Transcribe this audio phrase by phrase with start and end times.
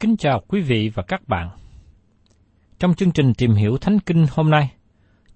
[0.00, 1.50] Kính chào quý vị và các bạn.
[2.78, 4.72] Trong chương trình tìm hiểu Thánh Kinh hôm nay,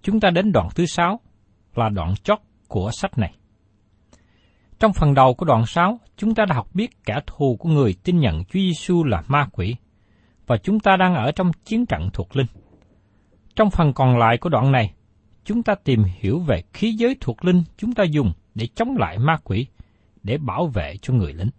[0.03, 1.21] chúng ta đến đoạn thứ sáu
[1.75, 2.39] là đoạn chót
[2.69, 3.35] của sách này.
[4.79, 7.95] Trong phần đầu của đoạn 6, chúng ta đã học biết kẻ thù của người
[8.05, 9.77] tin nhận Chúa Giêsu là ma quỷ,
[10.47, 12.47] và chúng ta đang ở trong chiến trận thuộc linh.
[13.57, 14.95] Trong phần còn lại của đoạn này,
[15.45, 19.19] chúng ta tìm hiểu về khí giới thuộc linh chúng ta dùng để chống lại
[19.19, 19.67] ma quỷ,
[20.23, 21.51] để bảo vệ cho người lính.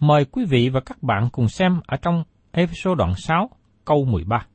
[0.00, 3.50] Mời quý vị và các bạn cùng xem ở trong episode đoạn 6,
[3.84, 4.46] câu 13.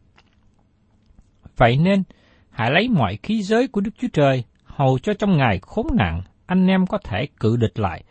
[1.58, 2.04] Vậy nên,
[2.50, 6.22] hãy lấy mọi khí giới của Đức Chúa Trời, hầu cho trong ngày khốn nạn,
[6.46, 8.04] anh em có thể cự địch lại,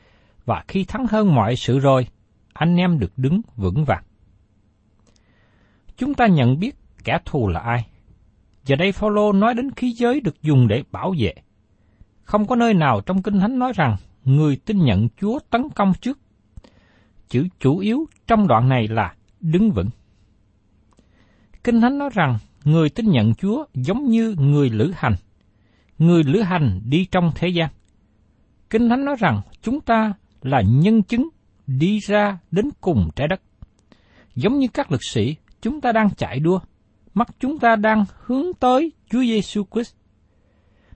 [0.45, 2.07] và khi thắng hơn mọi sự rồi,
[2.53, 4.05] anh em được đứng vững vàng.
[5.97, 7.87] Chúng ta nhận biết kẻ thù là ai.
[8.65, 11.35] Giờ đây Phaolô nói đến khí giới được dùng để bảo vệ.
[12.23, 15.93] Không có nơi nào trong Kinh Thánh nói rằng người tin nhận Chúa tấn công
[16.01, 16.19] trước.
[17.31, 19.89] Chữ chủ yếu trong đoạn này là đứng vững.
[21.65, 25.15] Kinh Thánh nói rằng người tin nhận Chúa giống như người lữ hành.
[25.99, 27.69] Người lữ hành đi trong thế gian.
[28.71, 31.29] Kinh Thánh nói rằng chúng ta là nhân chứng
[31.67, 33.41] đi ra đến cùng trái đất.
[34.35, 36.61] Giống như các lực sĩ, chúng ta đang chạy đua,
[37.15, 39.95] mắt chúng ta đang hướng tới Chúa Giêsu Christ.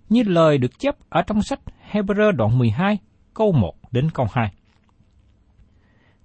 [0.09, 1.61] Như lời được chép ở trong sách
[1.93, 2.99] Hebrew đoạn 12,
[3.35, 4.53] câu 1 đến câu 2.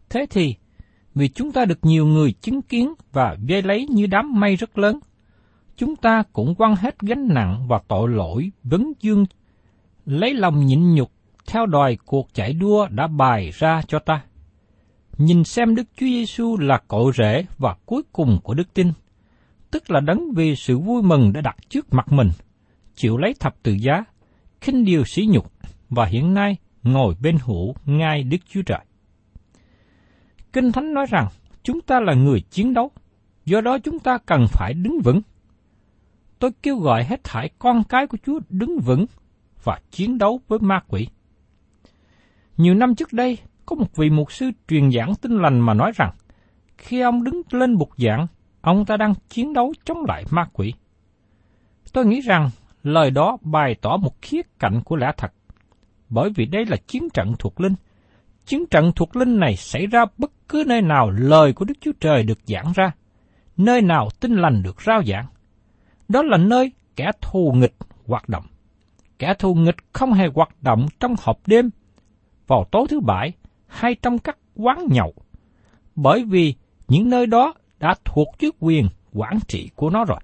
[0.09, 0.55] Thế thì,
[1.15, 4.77] vì chúng ta được nhiều người chứng kiến và vây lấy như đám mây rất
[4.77, 4.99] lớn,
[5.75, 9.25] chúng ta cũng quăng hết gánh nặng và tội lỗi vấn dương,
[10.05, 11.11] lấy lòng nhịn nhục
[11.47, 14.21] theo đòi cuộc chạy đua đã bài ra cho ta.
[15.17, 18.91] Nhìn xem Đức Chúa Giêsu là cội rễ và cuối cùng của đức tin,
[19.71, 22.29] tức là đấng vì sự vui mừng đã đặt trước mặt mình,
[22.95, 24.03] chịu lấy thập tự giá,
[24.61, 25.51] khinh điều sỉ nhục
[25.89, 28.79] và hiện nay ngồi bên hữu ngai Đức Chúa Trời.
[30.53, 31.27] Kinh Thánh nói rằng
[31.63, 32.91] chúng ta là người chiến đấu,
[33.45, 35.21] do đó chúng ta cần phải đứng vững.
[36.39, 39.05] Tôi kêu gọi hết thảy con cái của Chúa đứng vững
[39.63, 41.07] và chiến đấu với ma quỷ.
[42.57, 45.91] Nhiều năm trước đây, có một vị mục sư truyền giảng tin lành mà nói
[45.95, 46.11] rằng,
[46.77, 48.27] khi ông đứng lên bục giảng,
[48.61, 50.73] ông ta đang chiến đấu chống lại ma quỷ.
[51.93, 52.49] Tôi nghĩ rằng
[52.83, 55.33] lời đó bày tỏ một khía cạnh của lẽ thật,
[56.09, 57.73] bởi vì đây là chiến trận thuộc linh.
[58.49, 61.91] Chiến trận thuộc linh này xảy ra bất cứ nơi nào lời của Đức Chúa
[61.99, 62.91] Trời được giảng ra,
[63.57, 65.25] nơi nào tinh lành được rao giảng.
[66.07, 67.75] Đó là nơi kẻ thù nghịch
[68.05, 68.43] hoạt động.
[69.19, 71.69] Kẻ thù nghịch không hề hoạt động trong hộp đêm,
[72.47, 73.33] vào tối thứ bảy
[73.67, 75.13] hay trong các quán nhậu,
[75.95, 76.53] bởi vì
[76.87, 80.19] những nơi đó đã thuộc dưới quyền quản trị của nó rồi.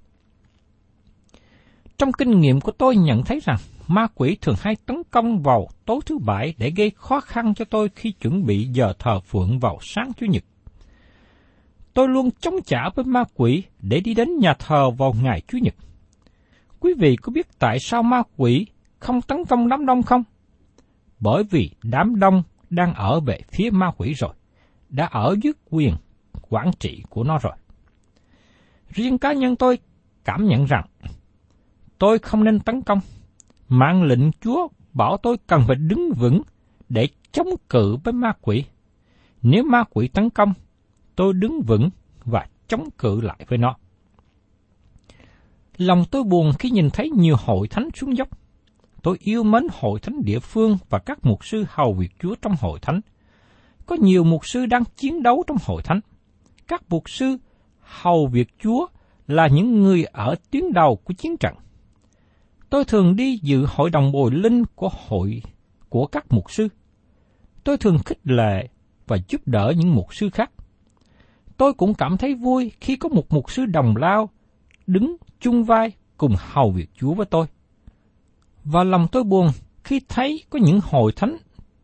[1.97, 5.67] Trong kinh nghiệm của tôi nhận thấy rằng ma quỷ thường hay tấn công vào
[5.85, 9.59] tối thứ bảy để gây khó khăn cho tôi khi chuẩn bị giờ thờ phượng
[9.59, 10.43] vào sáng Chủ nhật.
[11.93, 15.57] Tôi luôn chống trả với ma quỷ để đi đến nhà thờ vào ngày Chủ
[15.61, 15.75] nhật.
[16.79, 18.67] Quý vị có biết tại sao ma quỷ
[18.99, 20.23] không tấn công đám đông không?
[21.19, 24.33] Bởi vì đám đông đang ở về phía ma quỷ rồi,
[24.89, 25.95] đã ở dưới quyền
[26.49, 27.53] quản trị của nó rồi.
[28.89, 29.79] Riêng cá nhân tôi
[30.23, 30.85] cảm nhận rằng
[31.99, 32.99] tôi không nên tấn công.
[33.69, 36.41] Mạng lệnh Chúa bảo tôi cần phải đứng vững
[36.89, 38.63] để chống cự với ma quỷ.
[39.41, 40.53] Nếu ma quỷ tấn công,
[41.15, 41.89] tôi đứng vững
[42.25, 43.75] và chống cự lại với nó.
[45.77, 48.27] Lòng tôi buồn khi nhìn thấy nhiều hội thánh xuống dốc.
[49.01, 52.55] Tôi yêu mến hội thánh địa phương và các mục sư hầu việc Chúa trong
[52.59, 53.01] hội thánh.
[53.85, 55.99] Có nhiều mục sư đang chiến đấu trong hội thánh.
[56.67, 57.37] Các mục sư
[57.81, 58.87] hầu việc Chúa
[59.27, 61.55] là những người ở tuyến đầu của chiến trận.
[62.69, 65.41] Tôi thường đi dự hội đồng bồi linh của hội
[65.89, 66.67] của các mục sư.
[67.63, 68.67] Tôi thường khích lệ
[69.07, 70.51] và giúp đỡ những mục sư khác.
[71.57, 74.29] Tôi cũng cảm thấy vui khi có một mục sư đồng lao
[74.87, 77.45] đứng chung vai cùng hầu việc Chúa với tôi.
[78.63, 79.47] Và lòng tôi buồn
[79.83, 81.37] khi thấy có những hội thánh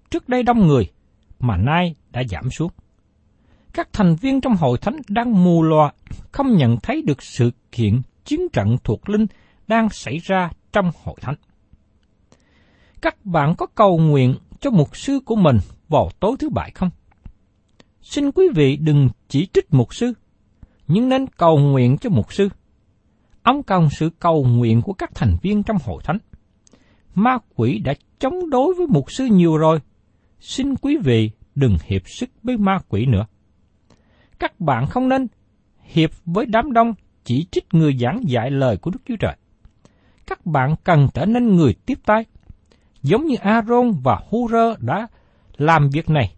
[0.10, 0.92] trước đây đông người
[1.40, 2.72] mà nay đã giảm xuống.
[3.74, 5.94] Các thành viên trong hội thánh đang mù lòa,
[6.32, 9.26] không nhận thấy được sự kiện chiến trận thuộc linh
[9.68, 11.36] đang xảy ra trong hội thánh.
[13.02, 15.58] Các bạn có cầu nguyện cho mục sư của mình
[15.90, 16.90] vào tối thứ bảy không?
[18.02, 20.14] Xin quý vị đừng chỉ trích mục sư,
[20.88, 22.50] nhưng nên cầu nguyện cho mục sư.
[23.44, 26.18] Ông cần sự cầu nguyện của các thành viên trong hội thánh.
[27.16, 29.80] Ma quỷ đã chống đối với mục sư nhiều rồi.
[30.40, 33.26] Xin quý vị đừng hiệp sức với ma quỷ nữa.
[34.40, 35.28] Các bạn không nên
[35.84, 39.36] hiệp với đám đông chỉ trích người giảng dạy lời của Đức Chúa Trời.
[40.32, 42.26] Các bạn cần trở nên người tiếp tay.
[43.02, 45.08] Giống như Aaron và Hurơ đã
[45.58, 46.36] làm việc này.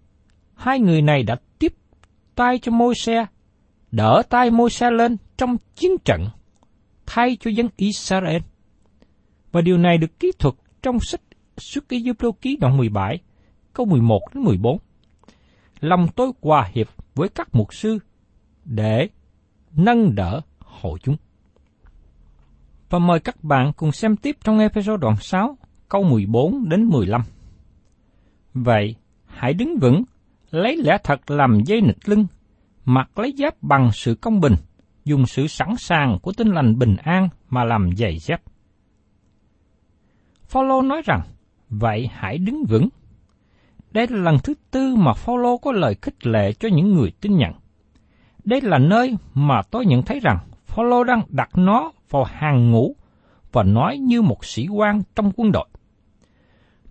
[0.55, 1.73] Hai người này đã tiếp
[2.35, 3.25] tay cho môi xe,
[3.91, 6.27] đỡ tay môi xe lên trong chiến trận,
[7.05, 8.41] thay cho dân Israel.
[9.51, 11.21] Và điều này được kỹ thuật trong sách
[11.57, 13.19] Xuất ký Giúp Lô Ký đoạn 17,
[13.73, 14.77] câu 11 đến 14.
[15.79, 17.99] Lòng tôi hòa hiệp với các mục sư
[18.65, 19.07] để
[19.75, 21.15] nâng đỡ hội chúng.
[22.93, 25.57] Và mời các bạn cùng xem tiếp trong episode đoạn 6,
[25.89, 27.21] câu 14 đến 15.
[28.53, 28.95] Vậy,
[29.25, 30.03] hãy đứng vững,
[30.51, 32.25] lấy lẽ thật làm dây nịch lưng,
[32.85, 34.55] mặc lấy giáp bằng sự công bình,
[35.05, 38.41] dùng sự sẵn sàng của tinh lành bình an mà làm giày dép.
[40.43, 41.21] Phaolô nói rằng,
[41.69, 42.89] vậy hãy đứng vững.
[43.91, 47.37] Đây là lần thứ tư mà Phaolô có lời khích lệ cho những người tin
[47.37, 47.51] nhận.
[48.43, 50.37] Đây là nơi mà tôi nhận thấy rằng
[50.75, 52.95] Phaolô đang đặt nó vào hàng ngũ
[53.51, 55.67] và nói như một sĩ quan trong quân đội.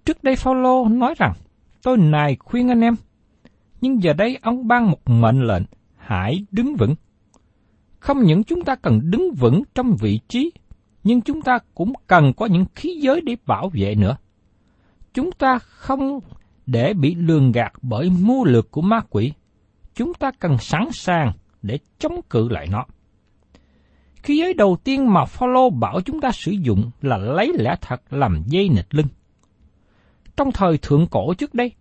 [0.05, 1.33] Trước đây Phaolô nói rằng,
[1.83, 2.97] tôi này khuyên anh em,
[3.81, 5.63] nhưng giờ đây ông ban một mệnh lệnh,
[5.97, 6.95] hãy đứng vững.
[7.99, 10.53] Không những chúng ta cần đứng vững trong vị trí,
[11.05, 14.17] nhưng chúng ta cũng cần có những khí giới để bảo vệ nữa.
[15.15, 16.21] Chúng ta không
[16.67, 19.33] để bị lường gạt bởi mưu lược của ma quỷ.
[19.95, 22.85] Chúng ta cần sẵn sàng để chống cự lại nó.
[24.23, 28.03] Khí giới đầu tiên mà Phaolô bảo chúng ta sử dụng là lấy lẽ thật
[28.11, 29.07] làm dây nịt lưng.
[30.37, 31.73] Trong thời thượng cổ trước đây,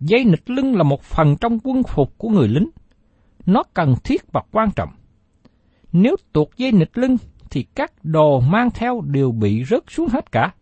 [0.00, 2.70] dây nịt lưng là một phần trong quân phục của người lính.
[3.46, 4.90] Nó cần thiết và quan trọng.
[5.92, 7.16] Nếu tuột dây nịt lưng
[7.50, 10.54] thì các đồ mang theo đều bị rớt xuống hết cả.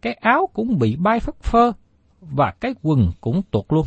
[0.00, 1.72] Cái áo cũng bị bay phất phơ
[2.20, 3.86] và cái quần cũng tuột luôn.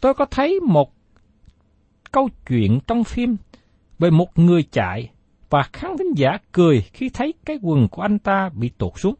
[0.00, 0.92] Tôi có thấy một
[2.12, 3.36] câu chuyện trong phim
[4.00, 5.10] về một người chạy
[5.50, 9.14] và khán thính giả cười khi thấy cái quần của anh ta bị tuột xuống.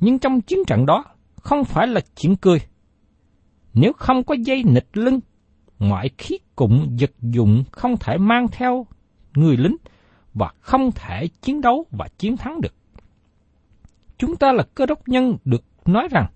[0.00, 1.04] Nhưng trong chiến trận đó
[1.36, 2.58] không phải là chuyện cười.
[3.74, 5.20] Nếu không có dây nịch lưng,
[5.78, 8.86] mọi khí cụm vật dụng không thể mang theo
[9.34, 9.76] người lính
[10.34, 12.74] và không thể chiến đấu và chiến thắng được.
[14.18, 16.26] Chúng ta là cơ đốc nhân được nói rằng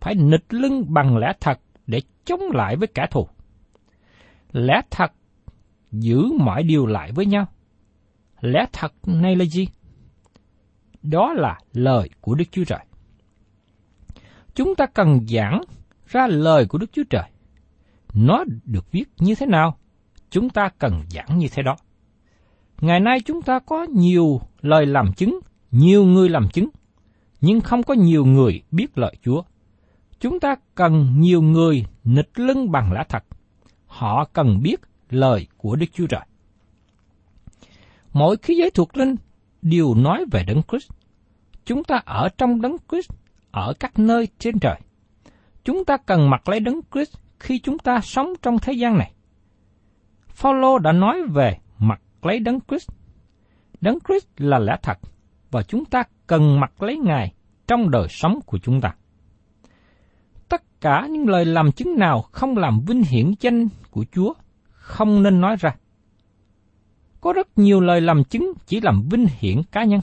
[0.00, 3.28] phải nịch lưng bằng lẽ thật để chống lại với kẻ thù.
[4.52, 5.12] Lẽ thật
[6.00, 7.46] giữ mọi điều lại với nhau.
[8.40, 9.68] Lẽ thật này là gì?
[11.02, 12.84] Đó là lời của Đức Chúa Trời.
[14.54, 15.62] Chúng ta cần giảng
[16.06, 17.30] ra lời của Đức Chúa Trời.
[18.14, 19.78] Nó được viết như thế nào?
[20.30, 21.76] Chúng ta cần giảng như thế đó.
[22.80, 25.38] Ngày nay chúng ta có nhiều lời làm chứng,
[25.70, 26.68] nhiều người làm chứng,
[27.40, 29.42] nhưng không có nhiều người biết lời Chúa.
[30.20, 33.24] Chúng ta cần nhiều người nịch lưng bằng lẽ thật.
[33.86, 34.80] Họ cần biết
[35.14, 36.20] lời của Đức Chúa Trời.
[38.12, 39.14] Mỗi khí giới thuộc linh
[39.62, 40.90] đều nói về Đấng Christ.
[41.64, 43.10] Chúng ta ở trong Đấng Christ,
[43.50, 44.80] ở các nơi trên trời.
[45.64, 49.12] Chúng ta cần mặc lấy Đấng Christ khi chúng ta sống trong thế gian này.
[50.28, 52.90] Phaolô đã nói về mặc lấy Đấng Christ.
[53.80, 54.98] Đấng Christ là lẽ thật
[55.50, 57.32] và chúng ta cần mặc lấy Ngài
[57.66, 58.94] trong đời sống của chúng ta.
[60.48, 64.32] Tất cả những lời làm chứng nào không làm vinh hiển danh của Chúa
[64.84, 65.76] không nên nói ra.
[67.20, 70.00] Có rất nhiều lời làm chứng chỉ làm vinh hiển cá nhân.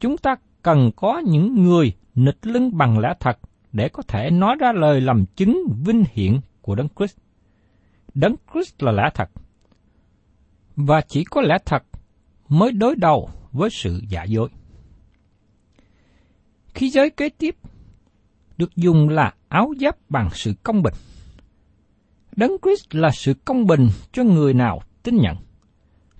[0.00, 3.38] Chúng ta cần có những người nịch lưng bằng lẽ thật
[3.72, 7.16] để có thể nói ra lời làm chứng vinh hiển của Đấng Christ.
[8.14, 9.30] Đấng Christ là lẽ thật.
[10.76, 11.82] Và chỉ có lẽ thật
[12.48, 14.48] mới đối đầu với sự giả dối.
[16.74, 17.56] Khi giới kế tiếp
[18.56, 20.94] được dùng là áo giáp bằng sự công bình.
[22.36, 25.36] Đấng Christ là sự công bình cho người nào tin nhận.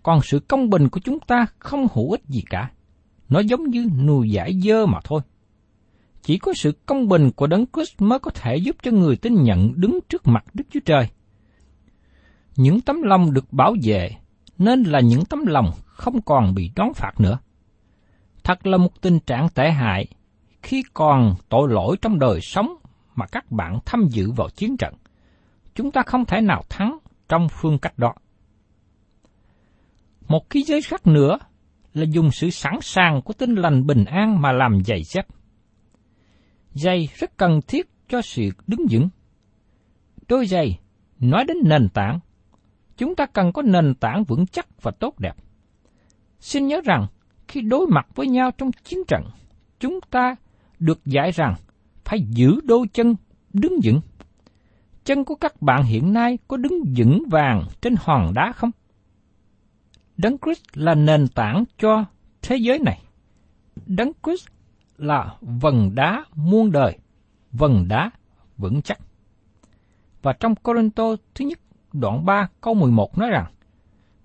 [0.02, 2.70] Còn sự công bình của chúng ta không hữu ích gì cả.
[3.28, 5.20] Nó giống như nùi giải dơ mà thôi.
[6.22, 9.42] Chỉ có sự công bình của Đấng Christ mới có thể giúp cho người tin
[9.42, 11.08] nhận đứng trước mặt Đức Chúa Trời.
[12.56, 14.10] Những tấm lòng được bảo vệ
[14.58, 17.38] nên là những tấm lòng không còn bị đón phạt nữa.
[18.44, 20.06] Thật là một tình trạng tệ hại
[20.62, 22.76] khi còn tội lỗi trong đời sống
[23.14, 24.94] mà các bạn tham dự vào chiến trận.
[25.76, 28.14] Chúng ta không thể nào thắng trong phương cách đó.
[30.28, 31.38] Một khí giới khác nữa
[31.94, 35.26] là dùng sự sẵn sàng của tinh lành bình an mà làm giày dép.
[36.74, 39.08] Giày rất cần thiết cho sự đứng vững.
[40.28, 40.78] Đôi giày
[41.18, 42.20] nói đến nền tảng.
[42.96, 45.36] Chúng ta cần có nền tảng vững chắc và tốt đẹp.
[46.40, 47.06] Xin nhớ rằng,
[47.48, 49.22] khi đối mặt với nhau trong chiến trận,
[49.80, 50.36] chúng ta
[50.78, 51.54] được dạy rằng
[52.04, 53.16] phải giữ đôi chân
[53.52, 54.00] đứng vững.
[55.06, 58.70] Chân của các bạn hiện nay có đứng vững vàng trên hòn đá không?
[60.16, 62.04] Đấng Christ là nền tảng cho
[62.42, 63.02] thế giới này.
[63.86, 64.46] Đấng Christ
[64.96, 66.98] là vần đá muôn đời,
[67.52, 68.10] vần đá
[68.56, 68.98] vững chắc.
[70.22, 71.58] Và trong Corinto thứ nhất
[71.92, 73.46] đoạn 3 câu 11 nói rằng,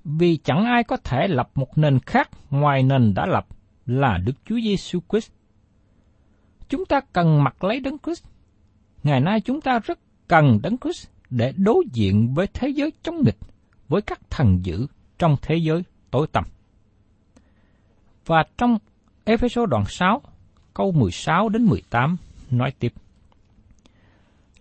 [0.04, 3.48] Vì chẳng ai có thể lập một nền khác ngoài nền đã lập
[3.86, 5.32] là Đức Chúa Giêsu Christ.
[6.70, 8.26] Chúng ta cần mặc lấy Đấng Christ.
[9.04, 10.00] Ngày nay chúng ta rất
[10.32, 13.38] cần Đấng Christ để đối diện với thế giới chống nghịch,
[13.88, 14.88] với các thần dữ
[15.20, 16.44] trong thế giới tối tăm.
[18.26, 18.78] Và trong
[19.24, 20.22] Ephesos đoạn 6,
[20.74, 22.18] câu 16 đến 18
[22.52, 22.94] nói tiếp.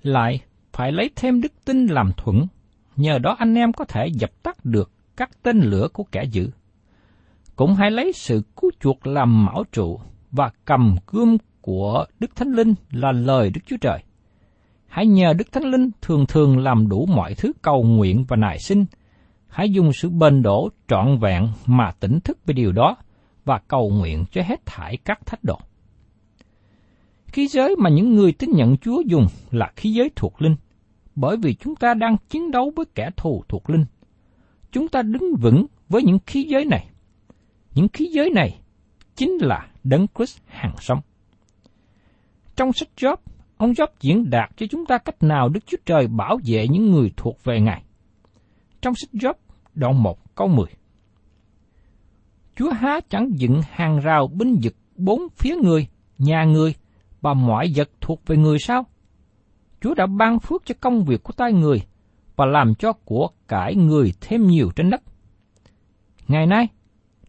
[0.02, 0.40] Lại
[0.72, 2.46] phải lấy thêm đức tin làm thuận,
[2.96, 6.50] nhờ đó anh em có thể dập tắt được các tên lửa của kẻ dữ.
[7.56, 10.00] Cũng hãy lấy sự cứu chuộc làm mão trụ
[10.30, 14.02] và cầm gươm của Đức Thánh Linh là lời Đức Chúa Trời.
[14.90, 18.58] Hãy nhờ Đức Thánh Linh thường thường làm đủ mọi thứ cầu nguyện và nài
[18.58, 18.84] sinh.
[19.48, 22.96] Hãy dùng sự bền đổ trọn vẹn mà tỉnh thức về điều đó
[23.44, 25.58] và cầu nguyện cho hết thải các thách độ.
[27.26, 30.56] Khí giới mà những người tin nhận Chúa dùng là khí giới thuộc linh,
[31.14, 33.84] bởi vì chúng ta đang chiến đấu với kẻ thù thuộc linh.
[34.72, 36.88] Chúng ta đứng vững với những khí giới này.
[37.74, 38.60] Những khí giới này
[39.16, 41.00] chính là đấng Christ hàng sống.
[42.56, 43.16] Trong sách Job,
[43.60, 46.90] ông Job diễn đạt cho chúng ta cách nào Đức Chúa Trời bảo vệ những
[46.90, 47.82] người thuộc về Ngài.
[48.82, 49.34] Trong sách Job,
[49.74, 50.66] đoạn 1 câu 10.
[52.56, 55.88] Chúa há chẳng dựng hàng rào binh vực bốn phía người,
[56.18, 56.74] nhà người,
[57.20, 58.86] và mọi vật thuộc về người sao?
[59.80, 61.82] Chúa đã ban phước cho công việc của tay người
[62.36, 65.02] và làm cho của cải người thêm nhiều trên đất.
[66.28, 66.68] Ngày nay,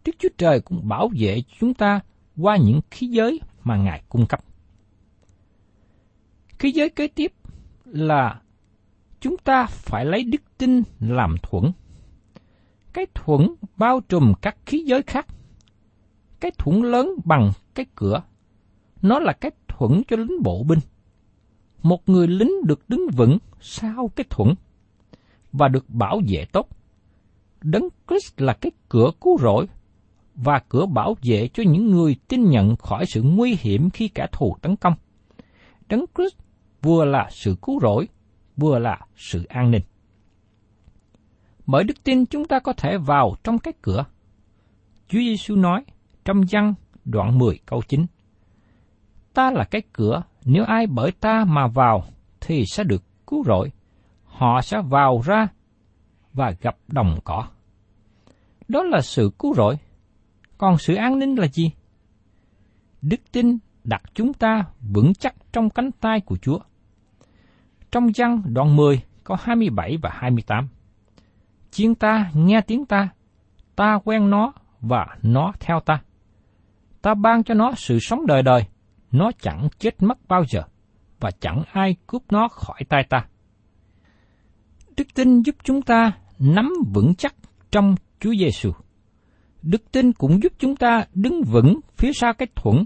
[0.04, 2.00] Đức Chúa Trời cũng bảo vệ chúng ta
[2.36, 4.40] qua những khí giới mà Ngài cung cấp.
[6.62, 7.32] Khí giới kế tiếp
[7.84, 8.40] là
[9.20, 11.72] chúng ta phải lấy đức tin làm thuẫn.
[12.92, 15.26] Cái thuẫn bao trùm các khí giới khác.
[16.40, 18.22] Cái thuẫn lớn bằng cái cửa.
[19.02, 20.78] Nó là cái thuẫn cho lính bộ binh.
[21.82, 24.54] Một người lính được đứng vững sau cái thuẫn
[25.52, 26.68] và được bảo vệ tốt.
[27.62, 29.66] Đấng Christ là cái cửa cứu rỗi
[30.34, 34.26] và cửa bảo vệ cho những người tin nhận khỏi sự nguy hiểm khi kẻ
[34.32, 34.94] thù tấn công.
[35.88, 36.42] Đấng Christ
[36.82, 38.08] vừa là sự cứu rỗi,
[38.56, 39.82] vừa là sự an ninh.
[41.66, 44.04] Bởi đức tin chúng ta có thể vào trong cái cửa.
[45.08, 45.84] Chúa Giêsu nói
[46.24, 46.74] trong văn
[47.04, 48.06] đoạn 10 câu 9
[49.34, 52.04] ta là cái cửa, nếu ai bởi ta mà vào
[52.40, 53.70] thì sẽ được cứu rỗi.
[54.24, 55.48] Họ sẽ vào ra
[56.32, 57.48] và gặp đồng cỏ.
[58.68, 59.76] Đó là sự cứu rỗi.
[60.58, 61.70] Còn sự an ninh là gì?
[63.02, 66.58] Đức tin đặt chúng ta vững chắc trong cánh tay của Chúa.
[67.92, 70.68] Trong văn đoạn 10 có 27 và 28.
[71.70, 73.08] chiên ta nghe tiếng ta,
[73.76, 76.02] ta quen nó và nó theo ta.
[77.02, 78.64] Ta ban cho nó sự sống đời đời,
[79.10, 80.62] nó chẳng chết mất bao giờ,
[81.20, 83.26] và chẳng ai cướp nó khỏi tay ta.
[84.96, 87.34] Đức tin giúp chúng ta nắm vững chắc
[87.70, 88.72] trong Chúa Giêsu.
[89.62, 92.84] Đức tin cũng giúp chúng ta đứng vững phía sau cái thuẫn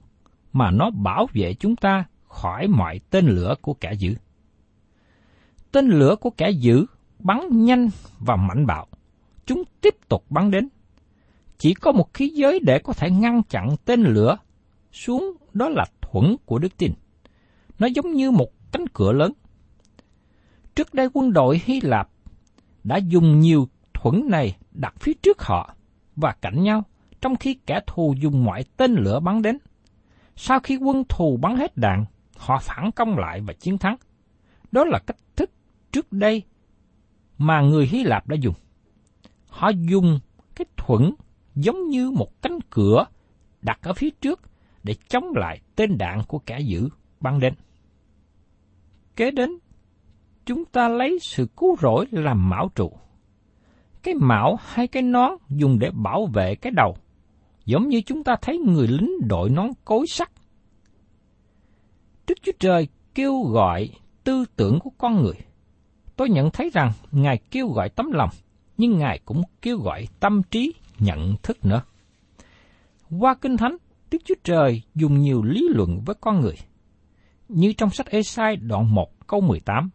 [0.52, 4.14] mà nó bảo vệ chúng ta khỏi mọi tên lửa của kẻ dữ.
[5.72, 6.86] Tên lửa của kẻ dữ
[7.18, 8.86] bắn nhanh và mạnh bạo.
[9.46, 10.68] Chúng tiếp tục bắn đến.
[11.58, 14.36] Chỉ có một khí giới để có thể ngăn chặn tên lửa
[14.92, 16.92] xuống đó là thuẫn của đức tin.
[17.78, 19.32] Nó giống như một cánh cửa lớn.
[20.74, 22.08] Trước đây quân đội Hy Lạp
[22.84, 25.74] đã dùng nhiều thuẫn này đặt phía trước họ
[26.16, 26.82] và cạnh nhau,
[27.20, 29.58] trong khi kẻ thù dùng mọi tên lửa bắn đến.
[30.36, 32.04] Sau khi quân thù bắn hết đạn,
[32.36, 33.96] họ phản công lại và chiến thắng.
[34.72, 35.50] Đó là cách thức
[35.92, 36.42] trước đây
[37.38, 38.54] mà người Hy Lạp đã dùng.
[39.46, 40.20] Họ dùng
[40.54, 41.14] cái thuẫn
[41.54, 43.06] giống như một cánh cửa
[43.62, 44.40] đặt ở phía trước
[44.82, 46.88] để chống lại tên đạn của kẻ dữ
[47.20, 47.54] băng đến.
[49.16, 49.50] Kế đến,
[50.44, 52.92] chúng ta lấy sự cứu rỗi làm mão trụ.
[54.02, 56.96] Cái mão hay cái nón dùng để bảo vệ cái đầu,
[57.64, 60.30] giống như chúng ta thấy người lính đội nón cối sắt.
[62.26, 63.90] Đức Chúa Trời kêu gọi
[64.26, 65.34] tư tưởng của con người.
[66.16, 68.30] Tôi nhận thấy rằng Ngài kêu gọi tấm lòng,
[68.76, 71.82] nhưng Ngài cũng kêu gọi tâm trí nhận thức nữa.
[73.18, 73.76] Qua Kinh Thánh,
[74.10, 76.54] Đức Chúa Trời dùng nhiều lý luận với con người.
[77.48, 79.90] Như trong sách Esai đoạn 1 câu 18.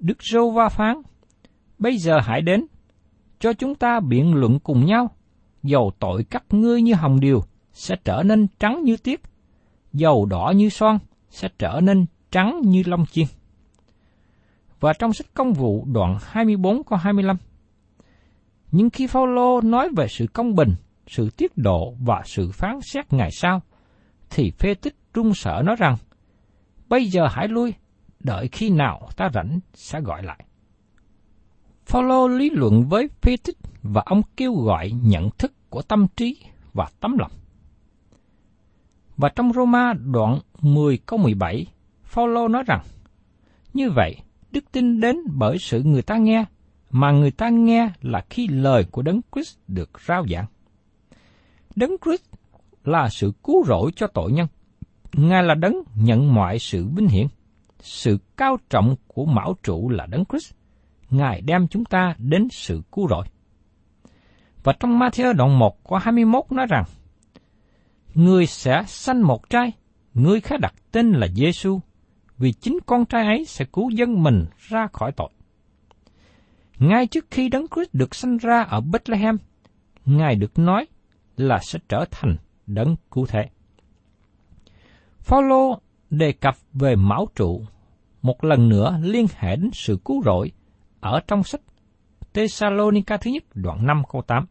[0.00, 1.02] Đức Rô Va phán,
[1.78, 2.66] Bây giờ hãy đến,
[3.38, 5.10] cho chúng ta biện luận cùng nhau,
[5.62, 7.40] dầu tội các ngươi như hồng điều
[7.72, 9.20] sẽ trở nên trắng như tiết,
[9.92, 10.98] dầu đỏ như son
[11.30, 13.26] sẽ trở nên trắng như lông chiên.
[14.80, 17.36] Và trong sách công vụ đoạn 24 câu 25,
[18.72, 20.74] nhưng khi Phaolô nói về sự công bình,
[21.06, 23.62] sự tiết độ và sự phán xét ngày sau,
[24.30, 25.96] thì phê tích trung sợ nói rằng,
[26.88, 27.74] bây giờ hãy lui,
[28.20, 30.44] đợi khi nào ta rảnh sẽ gọi lại.
[31.86, 36.36] Phaolô lý luận với phê tích và ông kêu gọi nhận thức của tâm trí
[36.72, 37.30] và tấm lòng.
[39.16, 41.66] Và trong Roma đoạn 10 câu 17,
[42.14, 42.80] Phaolô nói rằng,
[43.72, 44.16] như vậy,
[44.50, 46.44] đức tin đến bởi sự người ta nghe,
[46.90, 50.46] mà người ta nghe là khi lời của Đấng Christ được rao giảng.
[51.76, 52.22] Đấng Christ
[52.84, 54.46] là sự cứu rỗi cho tội nhân.
[55.12, 57.26] Ngài là đấng nhận mọi sự vinh hiển.
[57.80, 60.52] Sự cao trọng của mão trụ là đấng Christ.
[61.10, 63.26] Ngài đem chúng ta đến sự cứu rỗi.
[64.62, 66.84] Và trong Matthew đoạn 1 có 21 nói rằng,
[68.14, 69.72] Người sẽ sanh một trai,
[70.14, 71.80] người khác đặt tên là Giêsu,
[72.38, 75.30] vì chính con trai ấy sẽ cứu dân mình ra khỏi tội.
[76.78, 79.36] Ngay trước khi Đấng Christ được sanh ra ở Bethlehem,
[80.04, 80.86] Ngài được nói
[81.36, 83.48] là sẽ trở thành đấng cứu thế.
[85.18, 85.78] Phaolô
[86.10, 87.62] đề cập về mão trụ
[88.22, 90.52] một lần nữa liên hệ đến sự cứu rỗi
[91.00, 91.60] ở trong sách
[92.34, 94.46] Thessalonica thứ nhất đoạn 5 câu 8.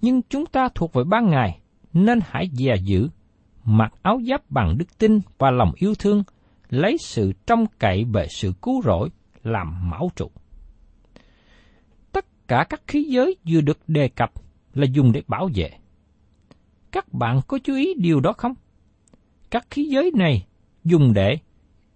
[0.00, 1.60] Nhưng chúng ta thuộc về ban ngày,
[1.92, 3.08] nên hãy dè giữ,
[3.64, 6.22] mặc áo giáp bằng đức tin và lòng yêu thương,
[6.68, 9.08] lấy sự trông cậy về sự cứu rỗi
[9.42, 10.30] làm mão trụ.
[12.12, 14.30] Tất cả các khí giới vừa được đề cập
[14.74, 15.70] là dùng để bảo vệ.
[16.92, 18.54] Các bạn có chú ý điều đó không?
[19.50, 20.46] Các khí giới này
[20.84, 21.38] dùng để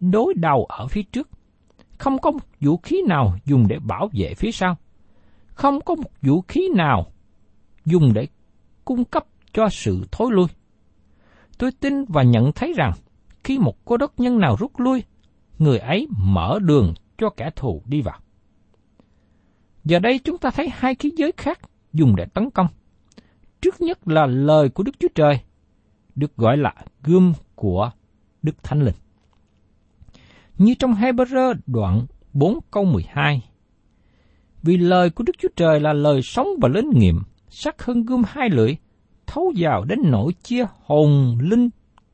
[0.00, 1.28] đối đầu ở phía trước.
[1.98, 4.76] Không có một vũ khí nào dùng để bảo vệ phía sau.
[5.46, 7.12] Không có một vũ khí nào
[7.84, 8.26] dùng để
[8.84, 10.46] cung cấp cho sự thối lui.
[11.58, 12.92] Tôi tin và nhận thấy rằng
[13.44, 15.02] khi một cô đốc nhân nào rút lui,
[15.58, 18.18] người ấy mở đường cho kẻ thù đi vào.
[19.84, 21.60] Giờ đây chúng ta thấy hai khí giới khác
[21.92, 22.66] dùng để tấn công.
[23.60, 25.40] Trước nhất là lời của Đức Chúa Trời,
[26.14, 27.90] được gọi là gươm của
[28.42, 28.94] Đức Thánh Linh.
[30.58, 33.42] Như trong Hebrew đoạn 4 câu 12.
[34.62, 38.22] Vì lời của Đức Chúa Trời là lời sống và lớn nghiệm, sắc hơn gươm
[38.26, 38.76] hai lưỡi,
[39.28, 41.68] thấu vào đến nỗi chia hồn, linh,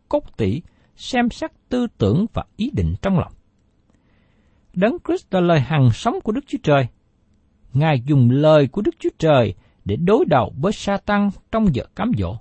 [0.08, 0.62] cốt tỷ
[0.96, 3.32] xem xét tư tưởng và ý định trong lòng.
[4.74, 6.86] Đấng Christ là lời hằng sống của Đức Chúa Trời.
[7.72, 12.12] Ngài dùng lời của Đức Chúa Trời để đối đầu với Satan trong giờ cám
[12.18, 12.36] dỗ.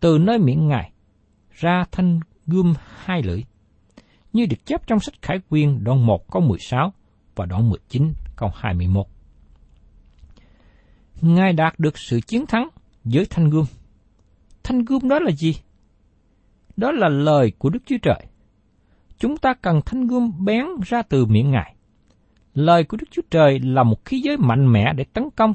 [0.00, 0.92] Từ nơi miệng Ngài
[1.50, 3.44] ra thanh gươm hai lưỡi,
[4.32, 6.92] như được chép trong sách Khải Quyên đoạn 1 câu 16
[7.34, 9.06] và đoạn 19 câu 21.
[11.20, 12.68] Ngài đạt được sự chiến thắng
[13.04, 13.64] với thanh gươm.
[14.62, 15.54] Thanh gươm đó là gì?
[16.76, 18.26] Đó là lời của Đức Chúa Trời.
[19.18, 21.74] Chúng ta cần thanh gươm bén ra từ miệng Ngài.
[22.54, 25.54] Lời của Đức Chúa Trời là một khí giới mạnh mẽ để tấn công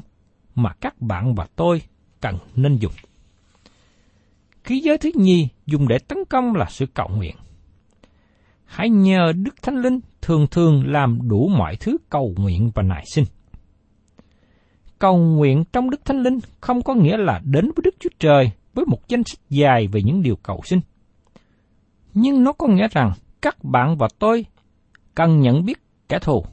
[0.54, 1.82] mà các bạn và tôi
[2.20, 2.92] cần nên dùng.
[4.64, 7.36] Khí giới thứ nhì dùng để tấn công là sự cầu nguyện.
[8.64, 13.04] Hãy nhờ Đức Thánh Linh thường thường làm đủ mọi thứ cầu nguyện và nài
[13.12, 13.24] sinh.
[14.98, 18.50] Cầu nguyện trong Đức Thánh Linh không có nghĩa là đến với Đức Chúa Trời
[18.74, 20.80] với một danh sách dài về những điều cầu xin.
[22.14, 24.46] Nhưng nó có nghĩa rằng các bạn và tôi
[25.14, 26.44] cần nhận biết kẻ thù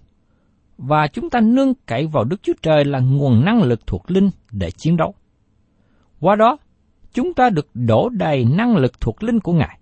[0.77, 4.29] và chúng ta nương cậy vào Đức Chúa Trời là nguồn năng lực thuộc linh
[4.51, 5.13] để chiến đấu.
[6.19, 6.57] Qua đó,
[7.13, 9.79] chúng ta được đổ đầy năng lực thuộc linh của Ngài.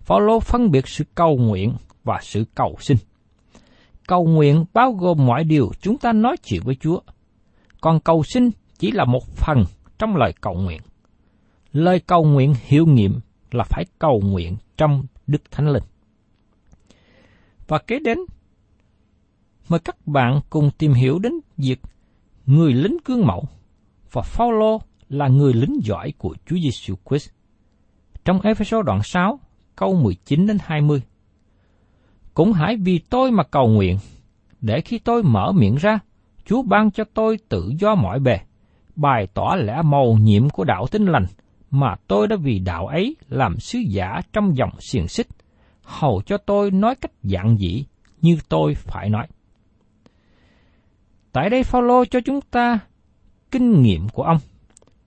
[0.00, 1.74] Phaolô phân biệt sự cầu nguyện
[2.04, 2.96] và sự cầu xin.
[4.06, 7.00] Cầu nguyện bao gồm mọi điều chúng ta nói chuyện với Chúa,
[7.80, 9.64] còn cầu xin chỉ là một phần
[9.98, 10.80] trong lời cầu nguyện.
[11.72, 15.82] Lời cầu nguyện hiệu nghiệm là phải cầu nguyện trong Đức Thánh Linh.
[17.68, 18.18] Và kế đến,
[19.68, 21.80] mời các bạn cùng tìm hiểu đến việc
[22.46, 23.44] người lính gương mẫu
[24.12, 27.30] và Phaolô là người lính giỏi của Chúa Giêsu Christ.
[28.24, 29.40] Trong Ephesos đoạn 6,
[29.76, 31.02] câu 19 đến 20.
[32.34, 33.98] Cũng hãy vì tôi mà cầu nguyện,
[34.60, 35.98] để khi tôi mở miệng ra,
[36.50, 38.38] Chúa ban cho tôi tự do mọi bề,
[38.96, 41.26] bày tỏ lẽ màu nhiệm của đạo tinh lành
[41.70, 45.26] mà tôi đã vì đạo ấy làm sứ giả trong dòng xiềng xích,
[45.82, 47.84] hầu cho tôi nói cách dạng dị
[48.20, 49.26] như tôi phải nói.
[51.32, 52.78] Tại đây Phaolô cho chúng ta
[53.50, 54.38] kinh nghiệm của ông.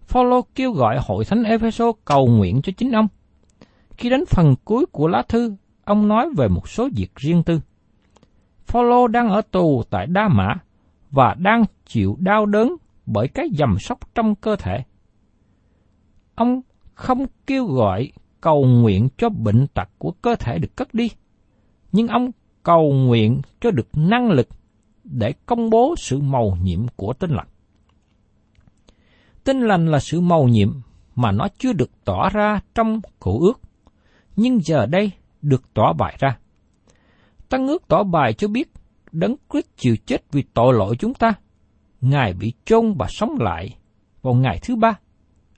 [0.08, 3.08] Phaolô kêu gọi hội thánh Ephesos cầu nguyện cho chính ông.
[3.98, 7.60] Khi đến phần cuối của lá thư, ông nói về một số việc riêng tư.
[8.66, 10.56] Phaolô đang ở tù tại Đa Mã
[11.14, 14.84] và đang chịu đau đớn bởi cái dầm sóc trong cơ thể.
[16.36, 16.62] Ông
[16.94, 21.10] không kêu gọi cầu nguyện cho bệnh tật của cơ thể được cất đi,
[21.92, 22.32] nhưng ông
[22.64, 24.48] cầu nguyện cho được năng lực
[25.04, 27.48] để công bố sự màu nhiệm của tinh lành.
[29.44, 30.70] Tinh lành là sự màu nhiệm
[31.16, 33.62] mà nó chưa được tỏ ra trong cổ ước,
[34.36, 36.38] nhưng giờ đây được tỏ bài ra.
[37.50, 38.72] Tăng ước tỏ bài cho biết
[39.14, 41.34] đấng Christ chịu chết vì tội lỗi chúng ta.
[42.02, 43.78] Ngài bị chôn và sống lại
[44.22, 45.00] vào ngày thứ ba.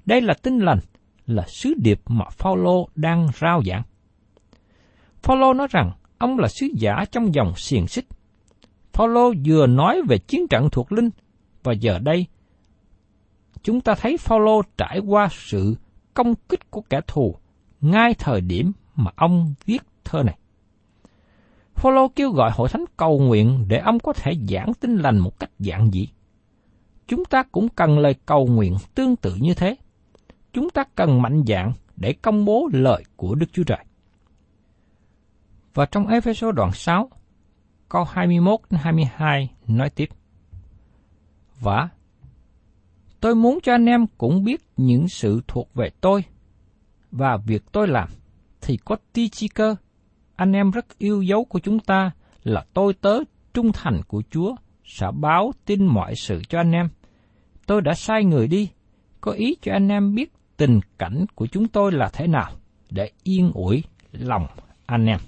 [0.05, 0.79] Đây là tin lành,
[1.27, 3.83] là sứ điệp mà Phaolô đang rao giảng.
[5.23, 8.05] Phaolô nói rằng ông là sứ giả trong dòng xiềng xích.
[8.93, 11.09] Phaolô vừa nói về chiến trận thuộc linh
[11.63, 12.27] và giờ đây
[13.65, 15.75] chúng ta thấy Phaolô trải qua sự
[16.13, 17.35] công kích của kẻ thù
[17.81, 20.37] ngay thời điểm mà ông viết thơ này.
[21.75, 25.39] Phaolô kêu gọi hội thánh cầu nguyện để ông có thể giảng tin lành một
[25.39, 26.07] cách giản dị.
[27.07, 29.75] Chúng ta cũng cần lời cầu nguyện tương tự như thế.
[30.53, 33.85] Chúng ta cần mạnh dạn để công bố lời của Đức Chúa Trời.
[35.73, 37.09] Và trong Ephesos đoạn 6,
[37.89, 40.09] câu 21 đến 22 nói tiếp.
[41.59, 41.89] Và
[43.19, 46.23] tôi muốn cho anh em cũng biết những sự thuộc về tôi
[47.11, 48.09] và việc tôi làm
[48.61, 49.75] thì có ti chi cơ
[50.35, 52.11] anh em rất yêu dấu của chúng ta
[52.43, 53.19] là tôi tớ
[53.53, 56.89] trung thành của Chúa sẽ báo tin mọi sự cho anh em.
[57.65, 58.69] Tôi đã sai người đi,
[59.21, 62.51] có ý cho anh em biết tình cảnh của chúng tôi là thế nào,
[62.89, 64.47] để yên ủi lòng
[64.85, 65.19] anh em.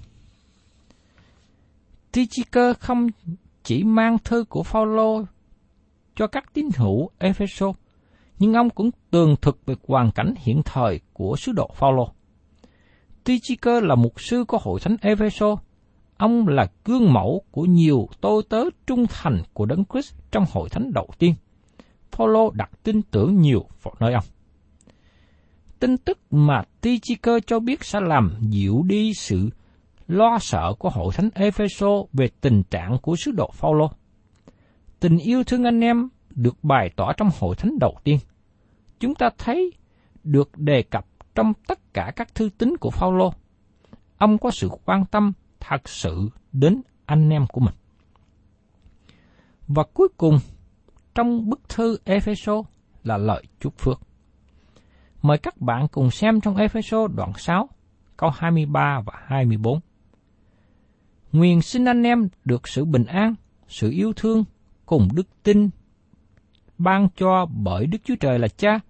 [2.12, 3.06] Tychicus không
[3.62, 5.24] chỉ mang thư của Phaolô
[6.16, 7.76] cho các tín hữu Ephesos,
[8.38, 12.12] nhưng ông cũng tường thuật về hoàn cảnh hiện thời của sứ đồ Phaolô.
[13.28, 15.56] Tychicus là mục sư của hội thánh Epheso.
[16.16, 20.68] Ông là gương mẫu của nhiều tôi tớ trung thành của Đấng Christ trong hội
[20.68, 21.34] thánh đầu tiên.
[22.12, 24.24] Phaolô đặt tin tưởng nhiều vào nơi ông.
[25.78, 29.48] Tin tức mà Tychicus cho biết sẽ làm dịu đi sự
[30.06, 33.90] lo sợ của hội thánh Epheso về tình trạng của sứ đồ Phaolô.
[35.00, 38.18] Tình yêu thương anh em được bày tỏ trong hội thánh đầu tiên.
[39.00, 39.72] Chúng ta thấy
[40.24, 41.06] được đề cập
[41.38, 43.32] trong tất cả các thư tín của Phaolô.
[44.16, 47.74] Ông có sự quan tâm thật sự đến anh em của mình.
[49.68, 50.38] Và cuối cùng,
[51.14, 52.62] trong bức thư Epheso
[53.04, 54.00] là lời chúc phước.
[55.22, 57.68] Mời các bạn cùng xem trong Epheso đoạn 6,
[58.16, 59.80] câu 23 và 24.
[61.32, 63.34] Nguyện xin anh em được sự bình an,
[63.68, 64.44] sự yêu thương
[64.86, 65.70] cùng đức tin
[66.78, 68.80] ban cho bởi Đức Chúa Trời là Cha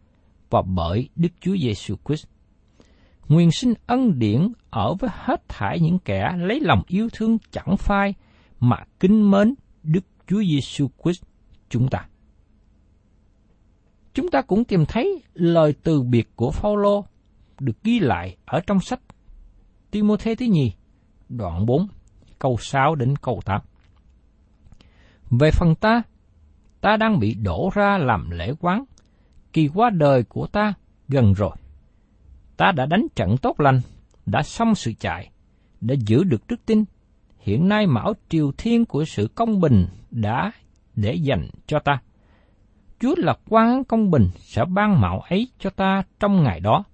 [0.50, 2.26] và bởi Đức Chúa Giêsu Christ.
[3.28, 7.76] Nguyện sinh ân điển ở với hết thảy những kẻ lấy lòng yêu thương chẳng
[7.76, 8.14] phai
[8.60, 11.22] mà kính mến Đức Chúa Giêsu Christ
[11.68, 12.08] chúng ta.
[14.14, 17.04] Chúng ta cũng tìm thấy lời từ biệt của Phaolô
[17.60, 19.00] được ghi lại ở trong sách
[19.90, 20.72] Timôthê thứ nhì,
[21.28, 21.88] đoạn 4,
[22.38, 23.60] câu 6 đến câu 8.
[25.30, 26.02] Về phần ta,
[26.80, 28.84] ta đang bị đổ ra làm lễ quán,
[29.52, 30.74] kỳ qua đời của ta
[31.08, 31.56] gần rồi.
[32.58, 33.80] Ta đã đánh trận tốt lành,
[34.26, 35.30] đã xong sự chạy,
[35.80, 36.84] đã giữ được đức tin.
[37.38, 40.52] Hiện nay mão triều thiên của sự công bình đã
[40.96, 42.00] để dành cho ta.
[43.00, 46.84] Chúa là quan công bình sẽ ban mạo ấy cho ta trong ngày đó,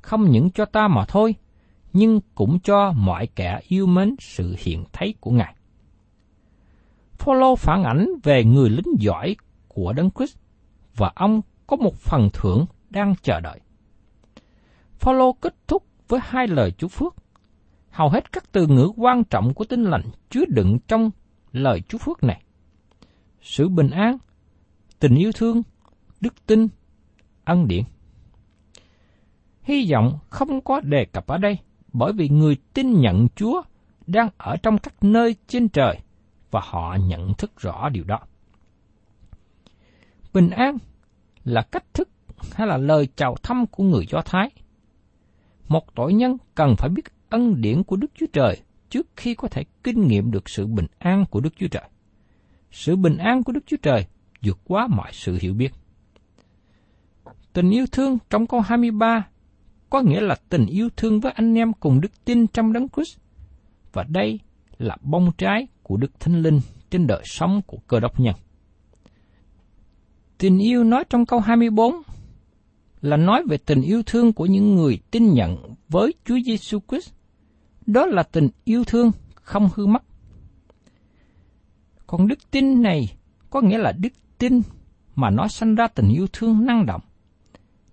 [0.00, 1.34] không những cho ta mà thôi,
[1.92, 5.54] nhưng cũng cho mọi kẻ yêu mến sự hiện thấy của Ngài.
[7.12, 9.36] Phaolô phản ảnh về người lính giỏi
[9.68, 10.36] của Đấng Christ
[10.96, 13.60] và ông có một phần thưởng đang chờ đợi.
[15.02, 17.14] Phaolô kết thúc với hai lời chúa phước.
[17.90, 21.10] Hầu hết các từ ngữ quan trọng của tinh lành chứa đựng trong
[21.52, 22.42] lời chúa phước này.
[23.40, 24.18] Sự bình an,
[25.00, 25.62] tình yêu thương,
[26.20, 26.68] đức tin,
[27.44, 27.82] ân điển.
[29.62, 31.58] Hy vọng không có đề cập ở đây
[31.92, 33.62] bởi vì người tin nhận Chúa
[34.06, 35.98] đang ở trong các nơi trên trời
[36.50, 38.18] và họ nhận thức rõ điều đó.
[40.32, 40.78] Bình an
[41.44, 42.08] là cách thức
[42.52, 44.50] hay là lời chào thăm của người Do Thái.
[45.72, 49.48] Một tội nhân cần phải biết ân điển của Đức Chúa Trời trước khi có
[49.48, 51.88] thể kinh nghiệm được sự bình an của Đức Chúa Trời.
[52.70, 54.06] Sự bình an của Đức Chúa Trời
[54.42, 55.72] vượt quá mọi sự hiểu biết.
[57.52, 59.26] Tình yêu thương trong câu 23
[59.90, 63.18] có nghĩa là tình yêu thương với anh em cùng đức tin trong đấng Christ.
[63.92, 64.40] Và đây
[64.78, 68.34] là bông trái của Đức Thánh Linh trên đời sống của cơ đốc nhân.
[70.38, 71.94] Tình yêu nói trong câu 24
[73.02, 77.12] là nói về tình yêu thương của những người tin nhận với Chúa Giêsu Christ.
[77.86, 80.02] Đó là tình yêu thương không hư mất.
[82.06, 83.16] Còn đức tin này
[83.50, 84.60] có nghĩa là đức tin
[85.14, 87.00] mà nó sanh ra tình yêu thương năng động.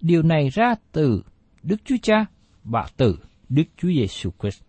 [0.02, 1.24] Điều này ra từ
[1.64, 2.26] Đức Chúa Cha
[2.64, 3.20] và từ
[3.50, 4.62] Đức Chúa Giêsu Christ.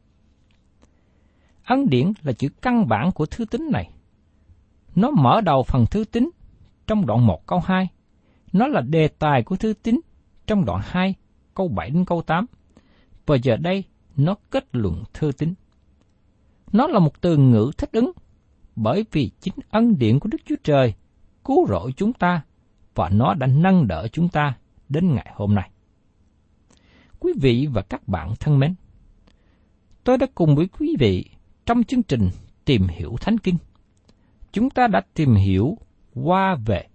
[1.64, 3.90] Ân điển là chữ căn bản của thư tín này.
[4.94, 6.30] Nó mở đầu phần thư tín
[6.86, 7.88] trong đoạn 1 câu 2.
[8.52, 10.00] Nó là đề tài của thư tín
[10.50, 11.14] trong đoạn 2
[11.54, 12.46] câu 7 đến câu 8.
[13.26, 13.84] Và giờ đây
[14.16, 15.54] nó kết luận thư tín.
[16.72, 18.12] Nó là một từ ngữ thích ứng
[18.76, 20.94] bởi vì chính ân điển của Đức Chúa Trời
[21.44, 22.42] cứu rỗi chúng ta
[22.94, 24.54] và nó đã nâng đỡ chúng ta
[24.88, 25.70] đến ngày hôm nay.
[27.20, 28.74] Quý vị và các bạn thân mến,
[30.04, 31.24] tôi đã cùng với quý vị
[31.66, 32.30] trong chương trình
[32.64, 33.56] Tìm hiểu Thánh Kinh.
[34.52, 35.78] Chúng ta đã tìm hiểu
[36.14, 36.86] qua về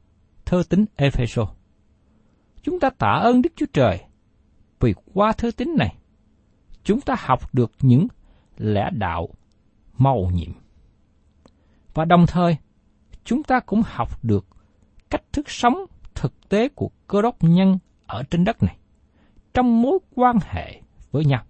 [0.46, 1.50] thơ tính Ephesos
[2.66, 4.00] Chúng ta tạ ơn Đức Chúa Trời
[4.80, 5.96] vì qua thứ tính này,
[6.84, 8.08] chúng ta học được những
[8.58, 9.30] lẽ đạo
[9.98, 10.52] màu nhiệm.
[11.94, 12.58] Và đồng thời,
[13.24, 14.46] chúng ta cũng học được
[15.10, 15.74] cách thức sống
[16.16, 18.78] thực tế của cơ đốc nhân ở trên đất này,
[19.54, 21.44] trong mối quan hệ với nhau.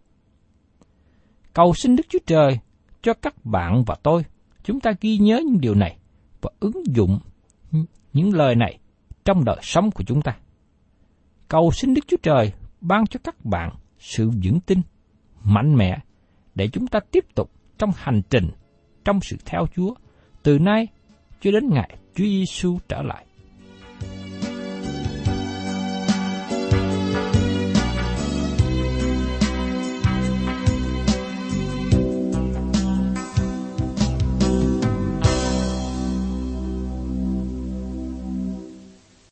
[1.53, 2.59] Cầu xin Đức Chúa Trời
[3.01, 4.25] cho các bạn và tôi,
[4.63, 5.97] chúng ta ghi nhớ những điều này
[6.41, 7.19] và ứng dụng
[8.13, 8.79] những lời này
[9.25, 10.37] trong đời sống của chúng ta.
[11.49, 14.81] Cầu xin Đức Chúa Trời ban cho các bạn sự vững tin,
[15.43, 15.97] mạnh mẽ
[16.55, 18.49] để chúng ta tiếp tục trong hành trình
[19.05, 19.93] trong sự theo Chúa
[20.43, 20.87] từ nay
[21.41, 23.25] cho đến ngày Chúa Giêsu trở lại.